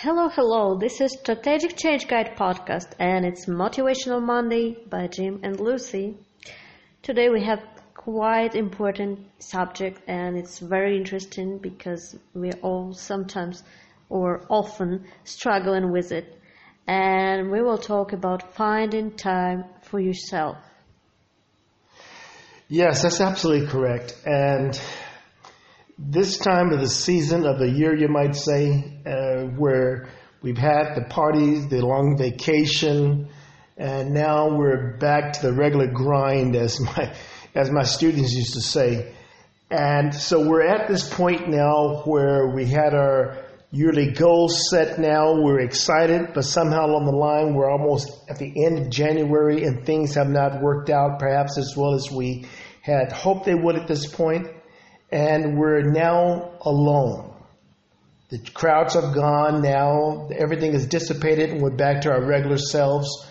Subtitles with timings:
[0.00, 0.78] Hello, hello.
[0.78, 6.16] This is Strategic Change Guide podcast and it's Motivational Monday by Jim and Lucy.
[7.02, 13.64] Today we have quite important subject and it's very interesting because we all sometimes
[14.08, 16.32] or often struggling with it.
[16.86, 20.58] And we will talk about finding time for yourself.
[22.68, 24.16] Yes, that's absolutely correct.
[24.24, 24.80] And
[25.98, 30.08] this time of the season of the year, you might say, uh, where
[30.42, 33.28] we've had the parties, the long vacation,
[33.76, 37.12] and now we're back to the regular grind, as my
[37.54, 39.12] as my students used to say.
[39.70, 45.34] And so we're at this point now where we had our yearly goals set now.
[45.34, 49.84] We're excited, but somehow along the line, we're almost at the end of January and
[49.84, 52.46] things have not worked out perhaps as well as we
[52.82, 54.46] had hoped they would at this point
[55.10, 57.34] and we're now alone.
[58.30, 63.26] The crowds have gone now, everything is dissipated, and we're back to our regular selves.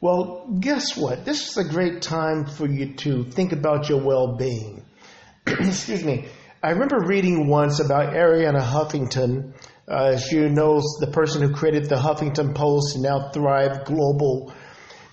[0.00, 1.24] Well, guess what?
[1.24, 4.84] This is a great time for you to think about your well being.
[5.46, 6.28] Excuse me.
[6.62, 9.52] I remember reading once about Arianna Huffington.
[9.86, 14.52] Uh, she knows the person who created the Huffington Post and now Thrive Global.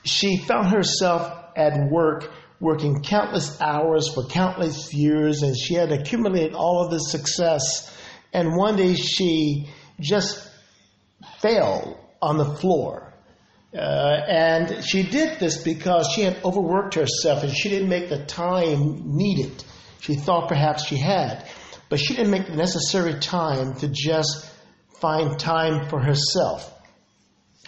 [0.04, 6.53] She found herself at work working countless hours for countless years, and she had accumulated
[6.53, 7.92] all of this success.
[8.34, 10.48] And one day she just
[11.39, 13.14] fell on the floor.
[13.73, 18.23] Uh, and she did this because she had overworked herself and she didn't make the
[18.26, 19.64] time needed.
[20.00, 21.45] She thought perhaps she had,
[21.89, 24.50] but she didn't make the necessary time to just
[25.02, 26.72] find time for herself.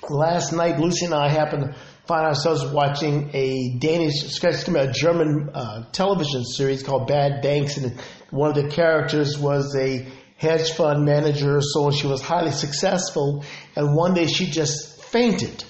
[0.10, 1.76] Last night, Lucy and I happened
[2.08, 7.78] find ourselves watching a Danish, excuse me, a German uh, television series called Bad Banks,
[7.78, 8.00] and
[8.30, 13.44] one of the characters was a hedge fund manager, so and she was highly successful,
[13.76, 15.64] and one day she just fainted.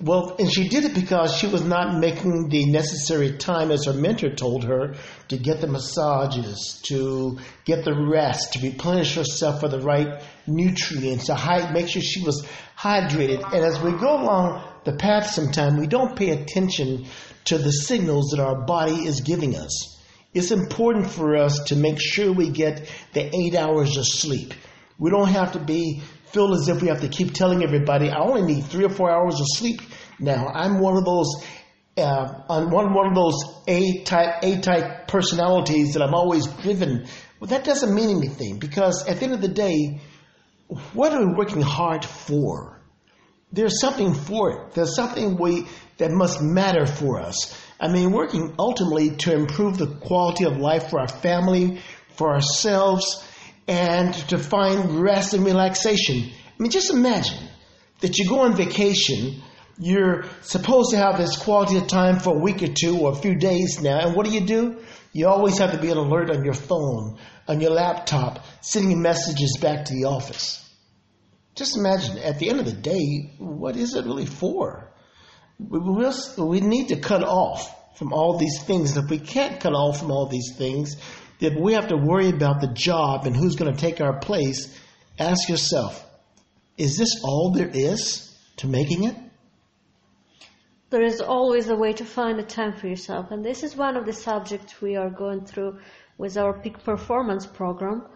[0.00, 3.92] Well, and she did it because she was not making the necessary time, as her
[3.92, 4.94] mentor told her,
[5.26, 11.26] to get the massages, to get the rest, to replenish herself for the right nutrients,
[11.26, 12.46] to make sure she was
[12.78, 13.44] hydrated.
[13.52, 17.06] And as we go along the path sometime, we don't pay attention
[17.46, 19.98] to the signals that our body is giving us.
[20.32, 24.54] It's important for us to make sure we get the eight hours of sleep.
[24.96, 26.02] We don't have to be
[26.32, 29.10] feel as if we have to keep telling everybody, I only need three or four
[29.10, 29.80] hours of sleep
[30.18, 30.48] now.
[30.48, 31.44] I'm one of those
[31.96, 33.34] uh, on one one of those
[33.66, 37.06] A type A type personalities that I'm always driven.
[37.40, 40.00] Well, that doesn't mean anything because at the end of the day,
[40.92, 42.80] what are we working hard for?
[43.52, 44.74] There's something for it.
[44.74, 47.56] There's something we that must matter for us.
[47.80, 51.80] I mean, working ultimately to improve the quality of life for our family,
[52.16, 53.24] for ourselves,
[53.68, 56.24] and to find rest and relaxation.
[56.24, 57.48] I mean, just imagine
[58.00, 59.42] that you go on vacation,
[59.78, 63.16] you're supposed to have this quality of time for a week or two or a
[63.16, 64.78] few days now, and what do you do?
[65.12, 69.84] You always have to be alert on your phone, on your laptop, sending messages back
[69.86, 70.64] to the office.
[71.54, 74.92] Just imagine, at the end of the day, what is it really for?
[75.58, 75.78] We,
[76.38, 78.96] we need to cut off from all these things.
[78.96, 80.96] If we can't cut off from all these things,
[81.38, 84.76] then we have to worry about the job and who's going to take our place.
[85.18, 86.04] Ask yourself,
[86.76, 89.16] is this all there is to making it?
[90.90, 93.96] There is always a way to find the time for yourself, and this is one
[93.96, 95.78] of the subjects we are going through
[96.16, 98.06] with our peak performance program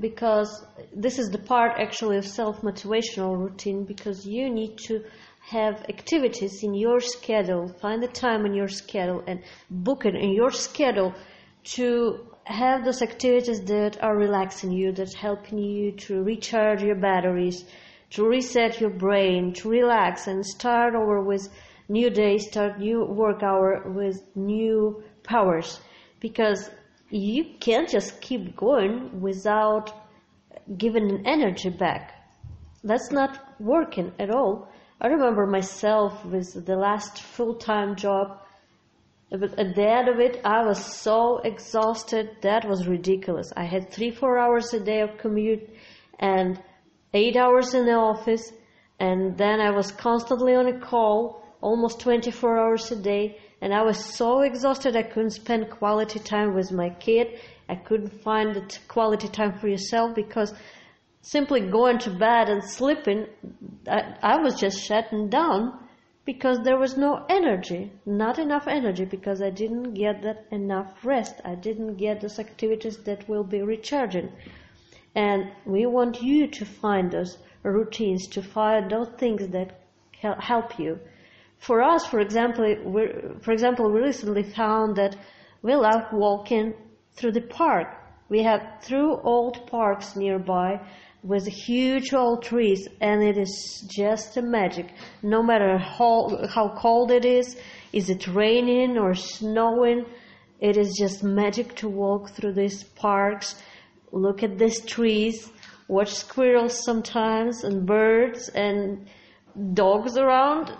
[0.00, 5.02] because this is the part actually of self-motivational routine because you need to
[5.40, 10.32] have activities in your schedule, find the time in your schedule and book it in
[10.32, 11.14] your schedule
[11.74, 17.64] to have those activities that are relaxing you, that helping you to recharge your batteries,
[18.10, 21.48] to reset your brain, to relax and start over with
[21.88, 25.80] new day, start new work hour with new powers.
[26.20, 26.70] Because
[27.10, 29.92] you can't just keep going without
[30.76, 32.12] giving an energy back.
[32.84, 34.68] That's not working at all.
[35.00, 38.38] I remember myself with the last full-time job.
[39.30, 42.36] But at the end of it, I was so exhausted.
[42.42, 43.52] That was ridiculous.
[43.56, 45.68] I had three, four hours a day of commute
[46.18, 46.62] and
[47.12, 48.52] eight hours in the office.
[49.00, 53.82] And then I was constantly on a call, almost 24 hours a day and I
[53.82, 57.40] was so exhausted I couldn't spend quality time with my kid.
[57.68, 60.52] I couldn't find the quality time for yourself because
[61.22, 63.26] simply going to bed and sleeping,
[63.88, 65.80] I, I was just shutting down
[66.26, 71.40] because there was no energy, not enough energy because I didn't get that enough rest.
[71.44, 74.32] I didn't get those activities that will be recharging.
[75.14, 79.80] And we want you to find those routines, to find those things that
[80.20, 80.98] help you.
[81.58, 83.08] For us, for example, we
[83.40, 85.16] for example, we recently found that
[85.62, 86.74] we love walking
[87.14, 87.88] through the park.
[88.28, 90.80] We have through old parks nearby
[91.22, 94.92] with huge old trees and it is just a magic.
[95.22, 97.56] No matter how, how cold it is,
[97.92, 100.06] is it raining or snowing,
[100.60, 103.62] it is just magic to walk through these parks,
[104.12, 105.50] look at these trees,
[105.88, 109.06] watch squirrels sometimes and birds and
[109.74, 110.72] dogs around.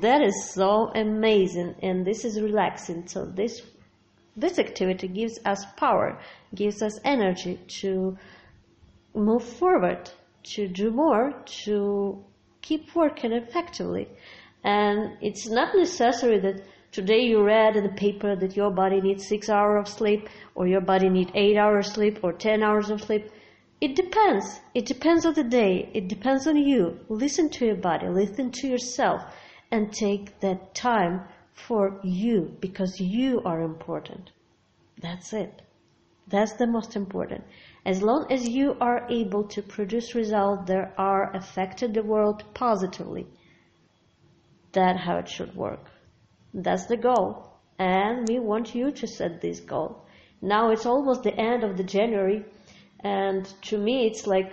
[0.00, 3.06] That is so amazing and this is relaxing.
[3.06, 3.62] So this
[4.40, 6.18] this activity gives us power,
[6.54, 8.16] gives us energy to
[9.14, 10.10] move forward,
[10.54, 11.32] to do more,
[11.64, 12.24] to
[12.62, 14.08] keep working effectively.
[14.64, 16.62] And it's not necessary that
[16.92, 20.66] today you read in the paper that your body needs six hours of sleep or
[20.66, 23.30] your body needs eight hours sleep or ten hours of sleep.
[23.80, 24.60] It depends.
[24.74, 25.90] It depends on the day.
[25.94, 26.98] It depends on you.
[27.08, 28.08] Listen to your body.
[28.08, 29.22] Listen to yourself
[29.70, 31.22] and take that time
[31.66, 34.30] for you because you are important.
[35.00, 35.62] That's it.
[36.26, 37.44] That's the most important.
[37.86, 43.26] As long as you are able to produce results that are affecting the world positively,
[44.72, 45.90] that's how it should work.
[46.52, 47.52] That's the goal.
[47.78, 50.04] And we want you to set this goal.
[50.42, 52.44] Now it's almost the end of the January,
[53.00, 54.52] and to me it's like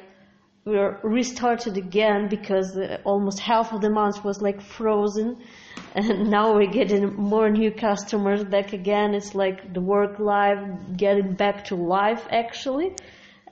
[0.65, 5.37] we're restarted again because uh, almost half of the month was like frozen.
[5.93, 9.13] And now we're getting more new customers back again.
[9.13, 10.59] It's like the work life
[10.97, 12.95] getting back to life actually.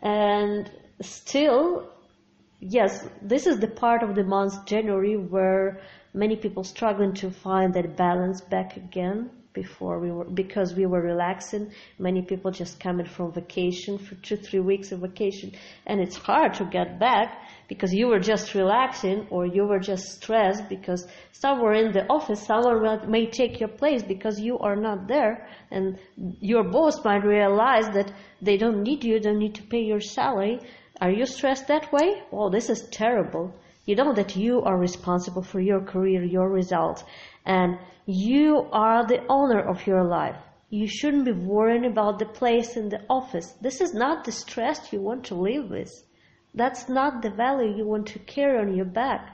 [0.02, 0.70] And
[1.02, 1.90] still
[2.60, 5.82] yes this is the part of the month january where
[6.14, 11.02] many people struggling to find that balance back again before we were because we were
[11.02, 11.72] relaxing.
[12.00, 15.52] Many people just coming from vacation for two three weeks of vacation.
[15.86, 20.06] And it's hard to get back because you were just relaxing or you were just
[20.14, 25.08] stressed because somewhere in the office someone may take your place because you are not
[25.08, 25.48] there.
[25.72, 26.00] And
[26.40, 28.12] your boss might realize that
[28.42, 30.60] they don't need you don't need to pay your salary.
[31.02, 32.24] Are you stressed that way?
[32.32, 33.54] Well this is terrible
[33.86, 37.04] you know that you are responsible for your career your results
[37.46, 40.36] and you are the owner of your life.
[40.70, 43.52] You shouldn't be worrying about the place in the office.
[43.62, 45.92] This is not the stress you want to live with.
[46.54, 49.30] That's not the value you want to carry on your back.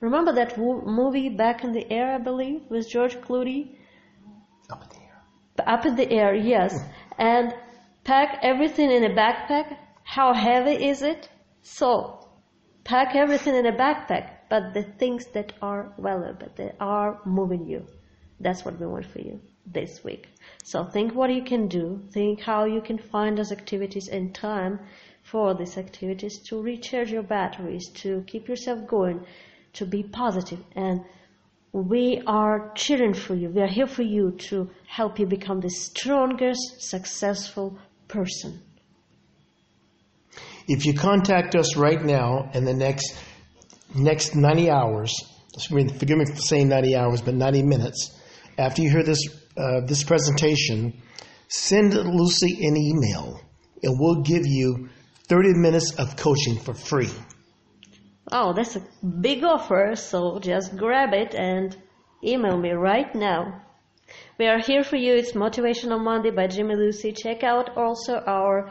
[0.00, 3.76] Remember that movie Back in the Air, I believe, with George Clooney?
[4.68, 5.22] Up in the air.
[5.66, 6.78] Up in the air, yes.
[7.18, 7.54] and
[8.04, 9.76] pack everything in a backpack.
[10.02, 11.28] How heavy is it?
[11.62, 12.21] So,
[12.84, 17.86] pack everything in a backpack but the things that are valuable, that are moving you.
[18.40, 20.28] That's what we want for you this week.
[20.64, 24.80] So think what you can do, think how you can find those activities and time
[25.22, 29.24] for these activities to recharge your batteries, to keep yourself going,
[29.74, 30.62] to be positive.
[30.76, 31.02] And
[31.72, 33.48] we are cheering for you.
[33.48, 38.60] We are here for you to help you become the strongest, successful person.
[40.68, 43.14] If you contact us right now in the next
[43.94, 45.14] next 90 hours,
[45.68, 48.18] forgive me for saying 90 hours, but 90 minutes,
[48.58, 49.20] after you hear this,
[49.56, 51.02] uh, this presentation,
[51.48, 53.40] send Lucy an email
[53.82, 54.88] and we'll give you
[55.28, 57.10] 30 minutes of coaching for free.
[58.30, 58.82] Oh, that's a
[59.20, 61.76] big offer, so just grab it and
[62.24, 63.62] email me right now.
[64.38, 65.14] We are here for you.
[65.14, 67.12] It's Motivational Monday by Jim and Lucy.
[67.12, 68.70] Check out also our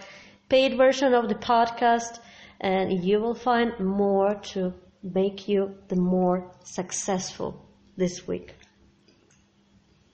[0.51, 2.19] paid version of the podcast,
[2.59, 7.65] and you will find more to make you the more successful
[7.95, 8.53] this week.